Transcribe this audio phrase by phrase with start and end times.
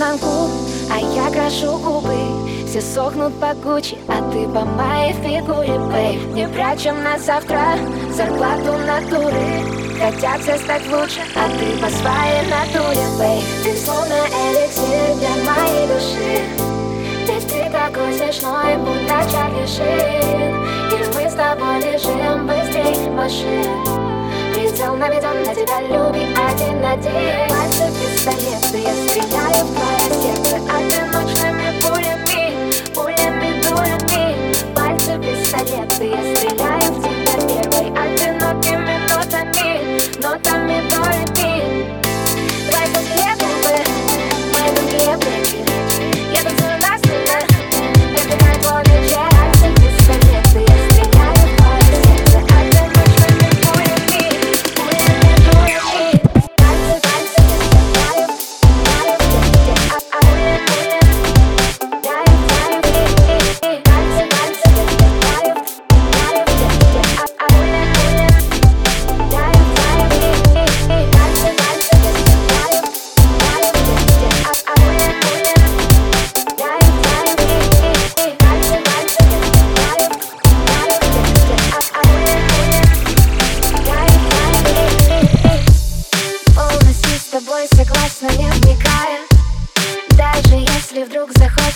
[0.00, 0.48] Наизнанку,
[0.90, 2.16] а я крашу губы.
[2.66, 7.76] Все сохнут по Гуччи, а ты по моей фигуре, бейб Не прячем на завтра
[8.14, 9.34] зарплату натуры
[10.00, 15.86] Хотят все стать лучше, а ты по своей натуре, бейб Ты словно эликсир для моей
[15.88, 16.44] души.
[17.26, 20.64] Ведь ты такой смешной, будто Чарли Шин.
[20.92, 24.00] И мы с тобой лежим быстрей машин.
[24.54, 26.09] Прицел наведен на тебя, люби
[26.92, 30.49] один Пальцы пистолеты, я стреляю в твое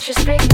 [0.05, 0.53] just bring